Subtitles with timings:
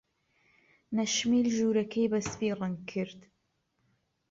[0.95, 3.19] نەشمیل ژوورەکەی بە سپی ڕەنگ کرد.